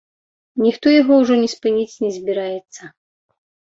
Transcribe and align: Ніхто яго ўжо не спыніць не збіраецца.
Ніхто 0.63 0.93
яго 1.01 1.13
ўжо 1.21 1.37
не 1.43 1.49
спыніць 1.53 1.99
не 2.07 2.11
збіраецца. 2.19 2.81